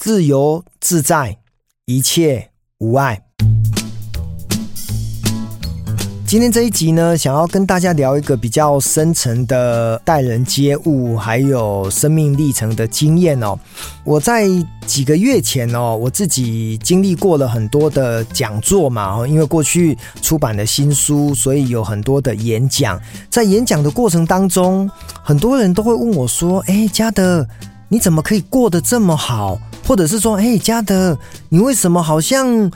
[0.00, 1.36] 自由自在，
[1.84, 3.20] 一切无碍。
[6.26, 13.58] 今天这一集呢，想要跟大家聊一个比较深层的待人接物，还有生命历程的经验哦。
[14.02, 14.48] 我在
[14.86, 22.98] 几个月前哦，我自己经历过了很多的讲座嘛，因为过去出版了新书，所以有很多的演讲。
[23.28, 24.90] 在演讲的过程当中，
[25.22, 27.46] 很多人都会问我说：“哎，嘉德，
[27.88, 29.60] 你怎么可以过得这么好？”
[29.90, 31.18] 或者是说：“哎，嘉德，
[31.48, 32.70] 你为什么好像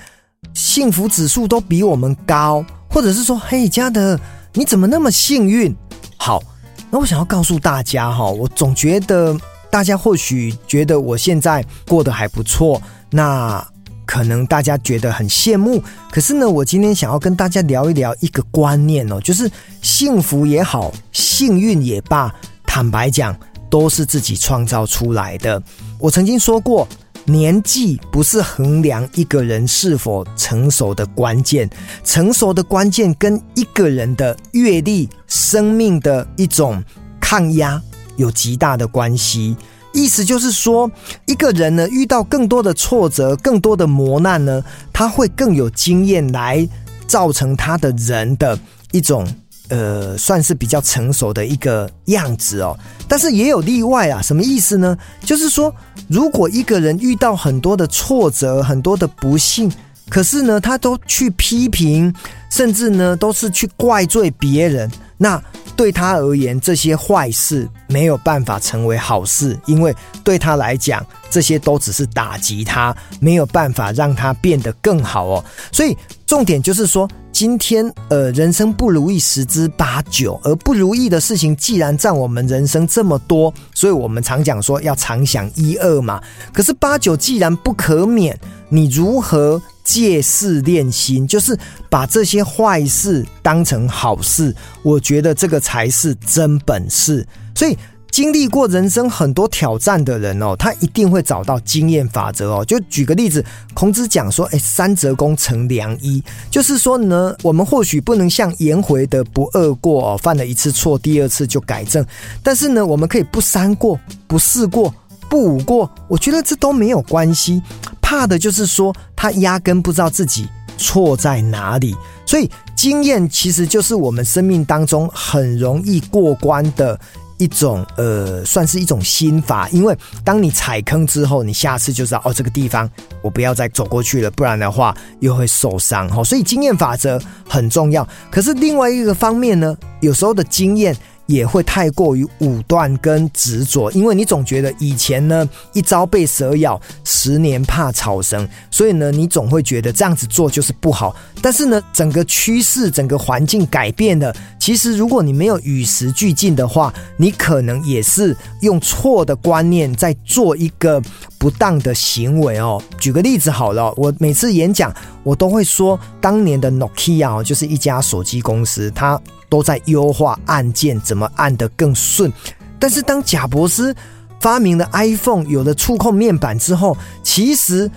[0.52, 4.18] 幸福指数都比我们高？”或者是说，嘿，嘉德，
[4.52, 5.72] 你怎么那么幸运？
[6.16, 6.42] 好，
[6.90, 9.32] 那我想要告诉大家哈，我总觉得
[9.70, 13.64] 大家或许觉得我现在过得还不错，那
[14.04, 15.80] 可能大家觉得很羡慕。
[16.10, 19.48] 可是呢，我今天想要跟大家聊一聊一个观念哦，就是
[19.82, 22.34] 幸福也好，幸运也罢，
[22.66, 23.38] 坦白讲，
[23.70, 25.62] 都是自己创造出来的。
[26.00, 26.88] 我曾经说过。
[27.26, 31.68] 年纪不是衡量一个人是否成熟的关键，
[32.04, 36.82] 成熟的关键跟一个人的阅历、生命的一种
[37.20, 37.80] 抗压
[38.16, 39.56] 有极大的关系。
[39.92, 40.90] 意思就是说，
[41.26, 46.68] 一个人呢，遇到更多的挫折、更多的磨难呢，他会更有经验来
[47.06, 48.58] 造成他的人的
[48.92, 49.26] 一种。
[49.70, 54.20] 呃，算是比较成熟的一个样子哦，但是也有例外啊。
[54.20, 54.96] 什么意思呢？
[55.22, 55.74] 就是说，
[56.06, 59.72] 如果一个人遇到很多的挫折、很多的不幸，
[60.10, 62.14] 可是呢，他都去批评，
[62.50, 65.42] 甚至呢，都是去怪罪别人，那
[65.74, 75.44] 对他而言，这些坏事没有办法成为好事，因为对他来讲，这些都只是打击他，没有办法让他变得更好哦。
[75.72, 77.08] 所以，重点就是说。
[77.34, 86.22] 今天，呃，人生不如意十之八九，而不如意的事情既然占我们人生这么多，所以我们常讲说要常想一二嘛。
[86.52, 91.26] 可是八九既然不可免，你如何借势练心？
[91.26, 91.58] 就是
[91.90, 94.54] 把这些坏事当成好事，
[94.84, 97.26] 我觉得这个才是真本事。
[97.52, 97.76] 所以。
[98.14, 102.64] 经历过人生很多挑战的人哦，他一定会找到经验法则哦。
[102.64, 103.44] 就举个例子，
[103.74, 112.06] 孔子讲说：“哎，三折肱成良医。”就是说呢，我们或许不能像颜回的不貳过哦，犯了一次错，第二次就改正。
[112.40, 113.98] 但是呢，我们可以不三过、
[114.28, 114.94] 不四过、
[115.28, 115.90] 不五过。
[116.06, 117.60] 我觉得这都没有关系。
[118.00, 120.46] 怕的就是说他压根不知道自己
[120.78, 121.96] 错在哪里。
[122.24, 126.96] 所以经验其实就是我们生命当中很容易过关的。
[127.44, 129.94] 一种呃，算是一种心法，因为
[130.24, 132.90] 当你踩坑之后，你下次就知道哦，这个地方
[133.20, 136.24] 我不要再走过去了，不然的话又会受伤哈。
[136.24, 138.08] 所以经验法则很重要。
[138.30, 140.96] 可是另外一个方面呢，有时候的经验。
[141.26, 151.14] 也会太过于武断跟执着，因为你总觉得以前呢，一朝被蛇咬，十年怕草绳，所以呢，你总会觉得这样子做就是不好。
[151.40, 161.02] 但是呢，整个趋势、整个环境改变了，其实如果你没有与时俱进的话，你可能也是用错的观念在做一个
[161.38, 162.82] 不当的行为哦。
[162.98, 169.20] 举个例子好了，我每次演讲，我都会说，当年的 Nokia 就是一家手机公司，它。
[169.54, 172.32] 都在优化按键，怎么按得更顺。
[172.76, 173.94] 但是当贾伯斯
[174.40, 177.88] 发明了 iPhone，有了触控面板之后，其实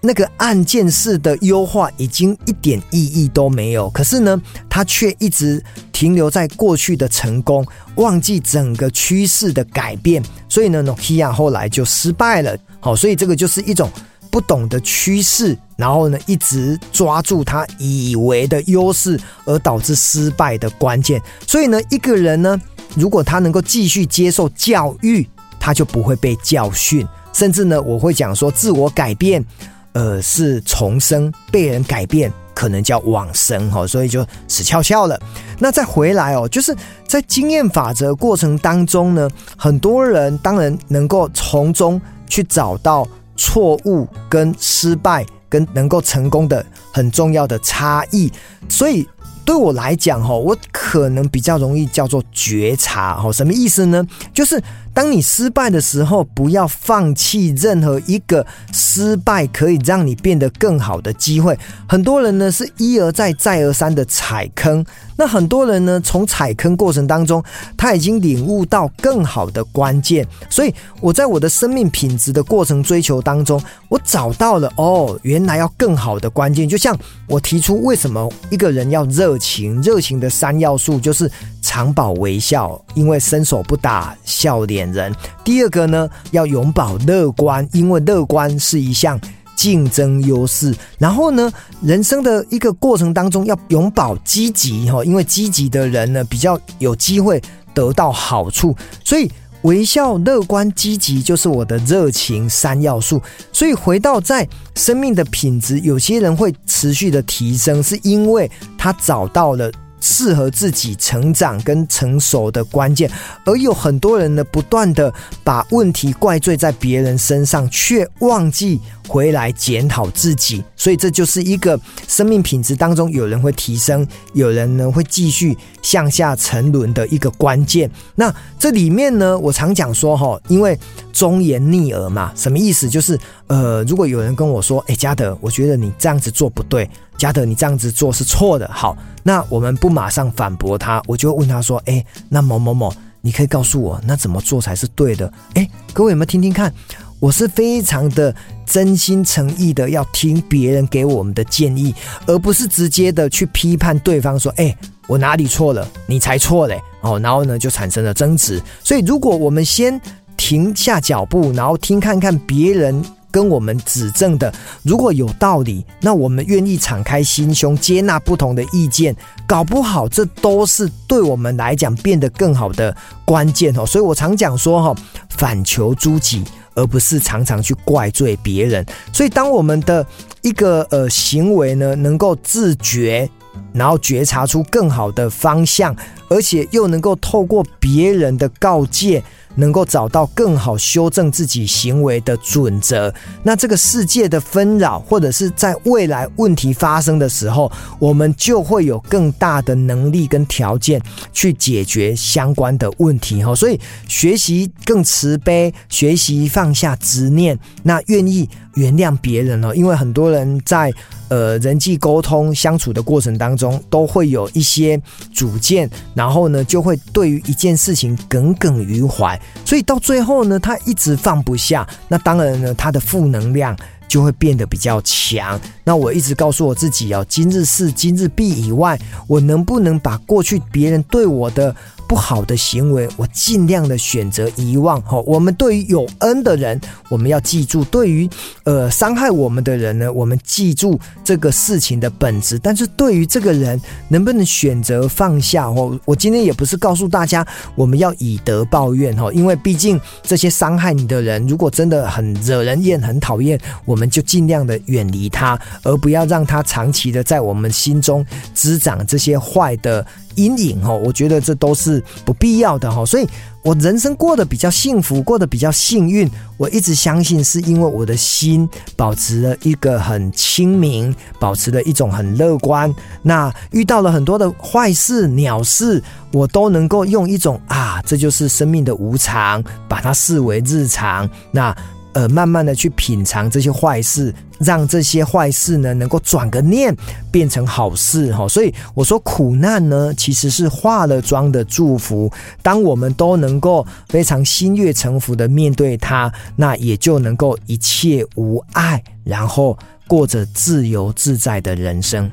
[0.00, 3.88] 那个按键式的优化已经一点意义都没有。
[3.90, 7.64] 可是呢，他却一直停留在过去的成功，
[7.94, 10.20] 忘记整个趋势的改变。
[10.48, 12.58] 所以呢，Nokia 后来就失败了。
[12.80, 13.88] 好，所以这个就是一种。
[14.30, 21.20] 不懂得趋势，然后呢，一直抓住他以为的优势，而导致失败的关键。
[21.46, 22.60] 所以呢，一个人呢，
[22.94, 27.06] 如果他能够继续接受教育，他就不会被教训。
[27.32, 29.44] 甚至呢，我会讲说，自我改变，
[29.92, 33.68] 呃，是重生；被人改变，可能叫往生。
[33.70, 35.20] 哈，所以就死翘翘了。
[35.58, 36.72] 那再回来哦，就是
[37.08, 43.06] 在经验法则过程当中呢，很多人当然能够从中去找到。
[43.36, 48.28] 错误跟失败跟能够成功的很重要的差异，
[48.68, 49.08] 所以
[49.44, 54.06] 对我来讲哈，我可能比较容易叫做觉察哈，什么意思呢？
[54.32, 54.62] 就是。
[54.94, 61.58] 当你失败的时候，不要放弃任何一个失败可以让你变得更好的机会。
[61.88, 64.86] 很多人呢是一而再、再而三的踩坑，
[65.16, 67.42] 那很多人呢从踩坑过程当中，
[67.76, 70.24] 他已经领悟到更好的关键。
[70.48, 76.68] 所以我在我的生命品质的过程追求当中，我找到了哦，原来要更好的关键。
[76.68, 81.28] 就像我提出为什么一个人要热热情，热情的三要素就是
[81.60, 85.12] 常保微笑，因为伸手不打笑脸人。
[85.42, 89.20] 第二个呢，要永葆乐观，因为乐观是一项
[89.56, 90.72] 竞争优势。
[90.98, 91.52] 然后呢，
[91.82, 97.42] 人生的一个过程当中要永葆积极哈，因为积极的人呢比较有机会
[97.74, 98.76] 得到好处。
[99.02, 99.28] 所以
[99.64, 103.20] 微笑、乐观、积极就是我的热情三要素。
[103.52, 109.70] 所以回到在生命的品质，有些人会持续的提升，是因为他找到了。
[110.04, 113.10] 适合自己成长跟成熟的关键，
[113.46, 115.12] 而有很多人呢，不断的
[115.42, 118.78] 把问题怪罪在别人身上，却忘记
[119.08, 120.62] 回来检讨自己。
[120.76, 127.90] 所以这就是一个生命品质当中，有人会提升，有人呢会继续向下沉沦的一个关键。
[128.14, 130.78] 那这里面呢，我常讲说哈，因为
[131.14, 132.90] 忠言逆耳嘛，什么意思？
[132.90, 133.16] 就是
[133.46, 136.90] 呃，如果有人跟我说，哎，嘉德，我觉得你这样子做不对。
[137.16, 138.68] 嘉德，你这样子做是错的。
[138.72, 146.74] 好，那我们不马上反驳他，我就问他说：“诶，那某某某，你可以告诉我，那怎么做才是对的？”诶，各位有没有听听看？
[147.20, 148.34] 我是非常的
[148.66, 151.94] 真心诚意的要听别人给我们的建议，
[152.26, 154.76] 而不是直接的去批判对方说：“诶，
[155.06, 155.88] 我哪里错了？
[156.06, 158.60] 你才错嘞！”哦，然后呢就产生了争执。
[158.82, 159.98] 所以，如果我们先
[160.36, 163.04] 停下脚步，然后听看看别人。
[163.34, 164.54] 跟我们指正的，
[164.84, 169.12] 如果有道理，那我们愿意敞开心胸接纳不同的意见，
[169.44, 173.84] 搞不好这都是对我们来讲变得更好的关键哦。
[173.84, 176.44] 所以我常讲说哈，反求诸己，
[176.74, 178.86] 而不是常常去怪罪别人。
[179.12, 180.06] 所以当我们的
[180.42, 183.28] 一个呃行为呢，能够自觉，
[183.72, 185.92] 然后觉察出更好的方向，
[186.28, 189.20] 而且又能够透过别人的告诫。
[189.56, 193.12] 能够找到更好修正自己行为的准则，
[193.42, 201.00] 那这个世界的纷扰，或者是在未来问题发生的时候，我们就会有更大的能力跟条件
[201.32, 203.54] 去解决相关的问题哈。
[203.54, 203.78] 所以
[204.08, 210.92] 学习更慈悲，学习放下执念，那愿意原谅别人了，因为很多人在。
[211.30, 215.00] 呃，人际沟通相处的过程当中，都会有一些
[215.34, 221.88] 主见，然后呢，就会对于一件事情耿耿于怀，所以到最后呢，他一直放不下。
[222.06, 223.74] 那当然呢，他的负能量
[224.06, 225.58] 就会变得比较强。
[225.84, 231.74] 那我一直告诉我自己哦，今日事今日毕以外，我能不能把过去别人对我的
[232.08, 235.00] 不好的行为，我尽量的选择遗忘。
[235.02, 238.28] 哈，我们对于有恩的人，我们要记住；对于
[238.64, 242.58] 呃伤害我们的人呢，我们记住这个事情的本质。
[242.58, 245.66] 但是对于这个人，能不能选择放下？
[245.66, 249.14] 哦，我今天也不是告诉大家我们要以德报怨。
[249.16, 260.04] 哈，因为毕竟这些伤害你的人，如果真的很惹人厌、很讨厌，我们就尽量的远离他，而不要让他长期的在我们心中滋长这些坏的。
[260.36, 263.28] 阴影哦，我觉得这都是不必要的哈，所以
[263.62, 266.28] 我人生过得比较幸福，过得比较幸运。
[266.56, 272.92] 我一直相信是因为我的心保持了一个很清明，保持了一种很乐观。
[273.22, 281.30] 那遇到了很多的坏事、鸟事，我都能够用一种啊，这就是生命的无常，把它视为日常。
[281.52, 281.72] 那。
[282.14, 286.96] 呃，慢慢的去品尝这些坏事，让这些坏事呢能够转个念，
[287.30, 288.48] 变成好事哈。
[288.48, 292.32] 所以我说苦难呢，其实是化了妆的祝福。
[292.62, 302.30] 当我们都能够非常心悦诚服的面对它，那也就能够一切无碍，然后过着自由自在的人生。